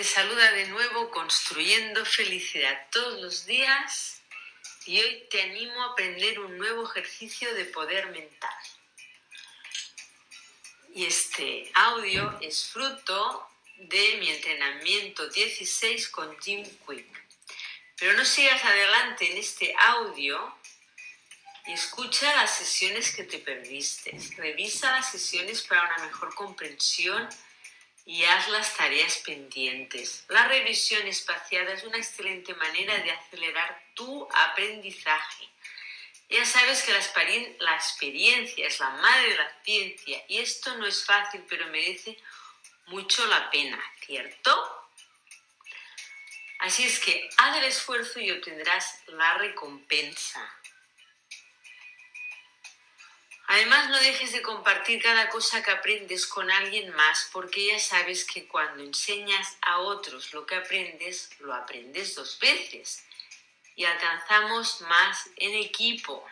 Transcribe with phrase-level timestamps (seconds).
[0.00, 4.22] Te saluda de nuevo construyendo felicidad todos los días
[4.86, 8.54] y hoy te animo a aprender un nuevo ejercicio de poder mental.
[10.94, 17.22] Y este audio es fruto de mi entrenamiento 16 con Jim Quick.
[17.98, 20.56] Pero no sigas adelante en este audio
[21.66, 24.18] y escucha las sesiones que te perdiste.
[24.38, 27.28] Revisa las sesiones para una mejor comprensión
[28.10, 30.24] y haz las tareas pendientes.
[30.26, 35.48] La revisión espaciada es una excelente manera de acelerar tu aprendizaje.
[36.28, 37.00] Ya sabes que la,
[37.60, 42.18] la experiencia es la madre de la ciencia y esto no es fácil, pero merece
[42.86, 44.88] mucho la pena, ¿cierto?
[46.58, 50.59] Así es que haz el esfuerzo y obtendrás la recompensa.
[53.52, 58.24] Además, no dejes de compartir cada cosa que aprendes con alguien más, porque ya sabes
[58.24, 63.04] que cuando enseñas a otros lo que aprendes, lo aprendes dos veces
[63.74, 66.24] y alcanzamos más en equipo.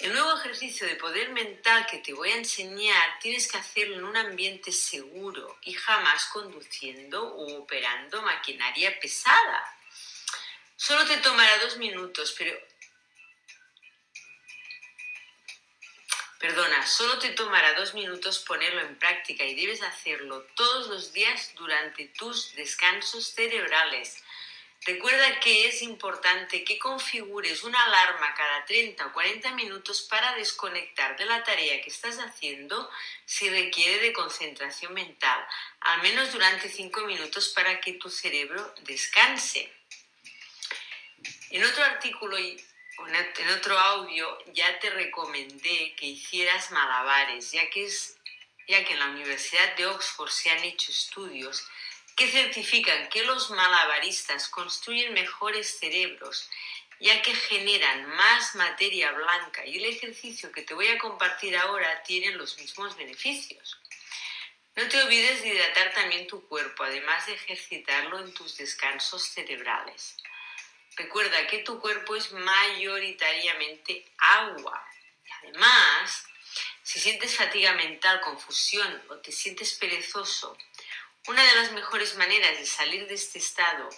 [0.00, 4.04] El nuevo ejercicio de poder mental que te voy a enseñar tienes que hacerlo en
[4.04, 9.78] un ambiente seguro y jamás conduciendo o operando maquinaria pesada.
[10.74, 12.52] Solo te tomará dos minutos, pero
[16.44, 21.54] Perdona, solo te tomará dos minutos ponerlo en práctica y debes hacerlo todos los días
[21.54, 24.22] durante tus descansos cerebrales.
[24.82, 31.16] Recuerda que es importante que configures una alarma cada 30 o 40 minutos para desconectar
[31.16, 32.90] de la tarea que estás haciendo
[33.24, 35.46] si requiere de concentración mental,
[35.80, 39.72] al menos durante 5 minutos para que tu cerebro descanse.
[41.48, 42.36] En otro artículo
[42.98, 48.16] en otro audio ya te recomendé que hicieras malabares, ya que, es,
[48.68, 51.66] ya que en la Universidad de Oxford se han hecho estudios
[52.16, 56.48] que certifican que los malabaristas construyen mejores cerebros,
[57.00, 62.02] ya que generan más materia blanca y el ejercicio que te voy a compartir ahora
[62.04, 63.78] tiene los mismos beneficios.
[64.76, 70.16] No te olvides de hidratar también tu cuerpo, además de ejercitarlo en tus descansos cerebrales.
[70.96, 74.86] Recuerda que tu cuerpo es mayoritariamente agua.
[75.42, 76.24] Además,
[76.82, 80.56] si sientes fatiga mental, confusión o te sientes perezoso,
[81.26, 83.88] una de las mejores maneras de salir de este estado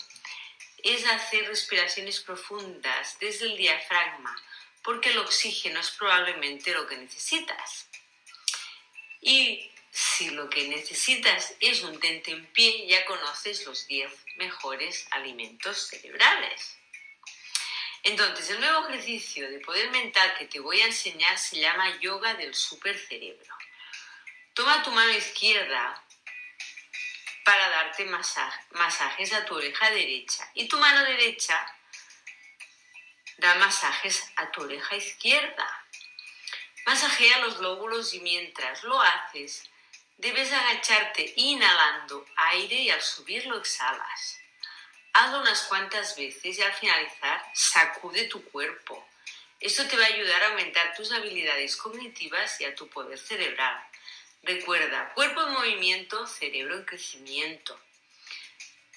[0.83, 4.35] es hacer respiraciones profundas desde el diafragma,
[4.83, 7.89] porque el oxígeno es probablemente lo que necesitas.
[9.21, 15.07] Y si lo que necesitas es un tente en pie, ya conoces los 10 mejores
[15.11, 16.79] alimentos cerebrales.
[18.07, 22.35] Entonces, el nuevo ejercicio de poder mental que te voy a enseñar se llama yoga
[22.35, 23.53] del supercerebro.
[24.55, 26.01] Toma tu mano izquierda
[27.45, 31.77] para darte masajes a tu oreja derecha y tu mano derecha
[33.39, 35.85] da masajes a tu oreja izquierda.
[36.85, 39.69] Masajea los lóbulos y mientras lo haces,
[40.19, 44.46] debes agacharte inhalando aire y al subir lo exhalas.
[45.19, 49.03] Hazlo unas cuantas veces y al finalizar sacude tu cuerpo.
[49.59, 53.83] Esto te va a ayudar a aumentar tus habilidades cognitivas y a tu poder cerebral.
[54.43, 57.81] Recuerda, cuerpo en movimiento, cerebro en crecimiento.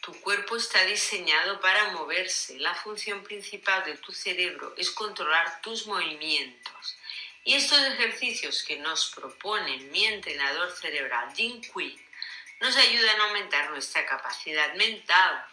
[0.01, 2.59] Tu cuerpo está diseñado para moverse.
[2.59, 6.97] La función principal de tu cerebro es controlar tus movimientos.
[7.45, 11.97] Y estos ejercicios que nos propone mi entrenador cerebral, Jim Quick,
[12.59, 15.45] nos ayudan a aumentar nuestra capacidad mental,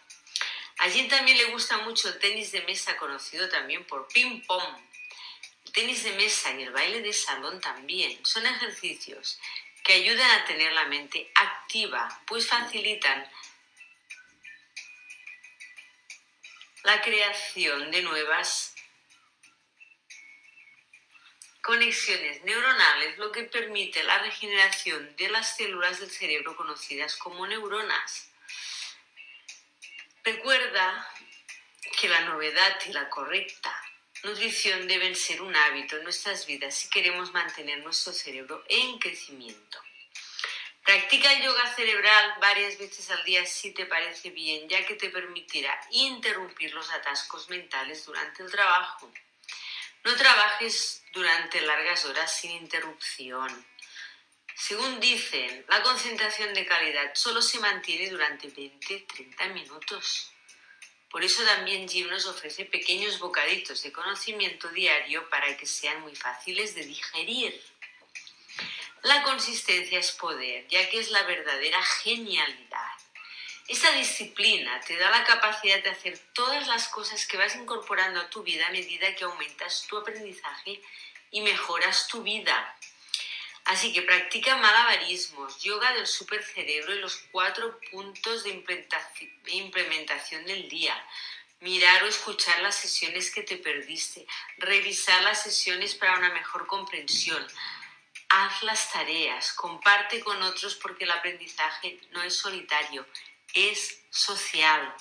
[0.78, 4.78] a también le gusta mucho el tenis de mesa, conocido también por ping-pong.
[5.64, 9.38] El tenis de mesa y el baile de salón también son ejercicios
[9.82, 13.30] que ayudan a tener la mente activa, pues facilitan
[16.82, 18.74] la creación de nuevas
[21.62, 28.30] conexiones neuronales, lo que permite la regeneración de las células del cerebro conocidas como neuronas.
[30.26, 31.08] Recuerda
[32.00, 33.72] que la novedad y la correcta
[34.24, 39.78] nutrición deben ser un hábito en nuestras vidas si queremos mantener nuestro cerebro en crecimiento.
[40.84, 45.10] Practica el yoga cerebral varias veces al día si te parece bien, ya que te
[45.10, 49.08] permitirá interrumpir los atascos mentales durante el trabajo.
[50.02, 53.64] No trabajes durante largas horas sin interrupción.
[54.58, 60.32] Según dicen, la concentración de calidad solo se mantiene durante 20-30 minutos.
[61.10, 66.16] Por eso también Jim nos ofrece pequeños bocaditos de conocimiento diario para que sean muy
[66.16, 67.62] fáciles de digerir.
[69.02, 72.92] La consistencia es poder, ya que es la verdadera genialidad.
[73.68, 78.30] Esta disciplina te da la capacidad de hacer todas las cosas que vas incorporando a
[78.30, 80.80] tu vida a medida que aumentas tu aprendizaje
[81.30, 82.74] y mejoras tu vida.
[83.66, 88.62] Así que practica malabarismos, yoga del supercerebro y los cuatro puntos de
[89.46, 90.94] implementación del día.
[91.60, 94.26] Mirar o escuchar las sesiones que te perdiste.
[94.58, 97.46] Revisar las sesiones para una mejor comprensión
[98.28, 103.06] haz las tareas, comparte con otros porque el aprendizaje no es solitario,
[103.54, 104.94] es social.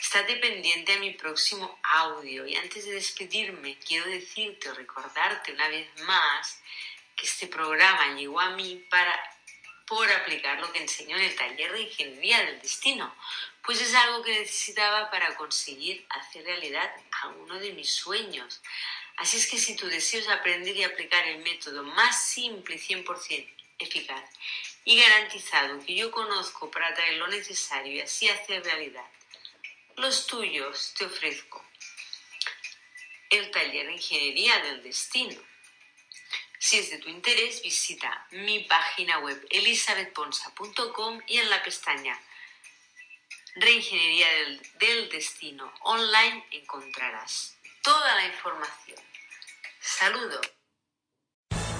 [0.00, 5.68] Estate pendiente a mi próximo audio y antes de despedirme quiero decirte o recordarte una
[5.68, 6.60] vez más
[7.18, 9.12] que este programa llegó a mí para
[9.86, 13.14] por aplicar lo que enseño en el taller de ingeniería del destino,
[13.62, 16.90] pues es algo que necesitaba para conseguir hacer realidad
[17.38, 18.62] uno de mis sueños,
[19.18, 22.78] Así es que si tu deseo es aprender y aplicar el método más simple y
[22.78, 23.48] 100%
[23.80, 24.30] eficaz
[24.84, 29.04] y garantizado que yo conozco para traer lo necesario y así hacer realidad,
[29.96, 31.64] los tuyos te ofrezco
[33.30, 35.40] el taller de Ingeniería del Destino.
[36.68, 42.20] Si es de tu interés, visita mi página web elisabethponsa.com y en la pestaña
[43.54, 48.98] Reingeniería del, del Destino online encontrarás toda la información.
[49.80, 50.57] Saludo.